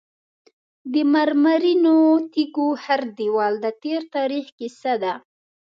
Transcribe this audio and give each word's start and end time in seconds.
د 0.93 0.93
مرمرینو 1.13 1.97
تیږو 2.33 2.67
هر 2.83 3.01
دیوال 3.17 3.53
د 3.63 3.65
تیر 3.81 4.01
تاریخ 4.15 4.45
کیسه 4.59 4.93
ده. 5.03 5.13